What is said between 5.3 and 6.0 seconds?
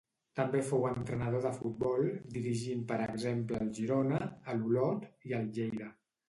i al Lleida.